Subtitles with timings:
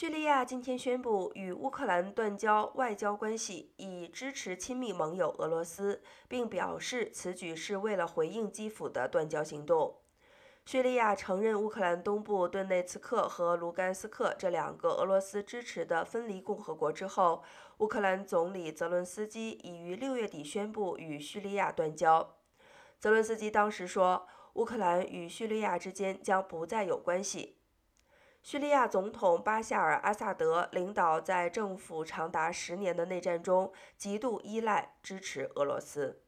[0.00, 9.98] 叙利亚今天宣布与乌克兰断交外交关系，以支持亲密盟友俄罗斯，并表示此举是为了回应基辅的断交行动。
[10.64, 17.42] 叙利亚承认乌克兰东部顿内茨克和卢甘斯克这两个俄罗斯支持的分离共和国之后，
[17.80, 22.36] 乌克兰总理泽伦斯基已于六月底宣布与叙利亚断交。
[22.98, 27.58] 泽伦斯基当时说，乌克兰与叙利亚之间将不再有关系。
[28.42, 36.22] 叙利亚总统巴夏尔·阿萨德领导在政府长达十年的内战中，极度依赖支持俄罗斯。